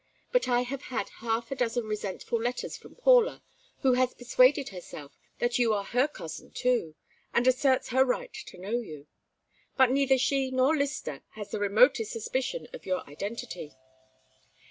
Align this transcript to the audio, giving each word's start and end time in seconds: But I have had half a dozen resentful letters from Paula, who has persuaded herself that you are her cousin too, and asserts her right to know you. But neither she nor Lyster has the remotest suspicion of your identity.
But 0.31 0.47
I 0.47 0.61
have 0.63 0.81
had 0.81 1.09
half 1.21 1.51
a 1.51 1.55
dozen 1.55 1.83
resentful 1.85 2.41
letters 2.41 2.75
from 2.75 2.95
Paula, 2.95 3.43
who 3.81 3.93
has 3.93 4.15
persuaded 4.15 4.69
herself 4.69 5.15
that 5.37 5.59
you 5.59 5.75
are 5.75 5.83
her 5.83 6.07
cousin 6.07 6.49
too, 6.49 6.95
and 7.35 7.45
asserts 7.45 7.89
her 7.89 8.03
right 8.03 8.33
to 8.47 8.57
know 8.57 8.79
you. 8.79 9.05
But 9.77 9.91
neither 9.91 10.17
she 10.17 10.49
nor 10.49 10.75
Lyster 10.75 11.21
has 11.35 11.51
the 11.51 11.59
remotest 11.59 12.09
suspicion 12.13 12.67
of 12.73 12.87
your 12.87 13.07
identity. 13.07 13.75